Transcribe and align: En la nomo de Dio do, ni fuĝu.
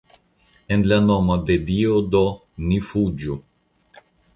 En 0.75 0.85
la 0.91 0.97
nomo 1.09 1.37
de 1.51 1.59
Dio 1.69 2.01
do, 2.17 2.25
ni 2.71 2.85
fuĝu. 2.91 3.41